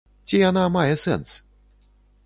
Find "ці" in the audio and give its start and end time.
0.29-0.39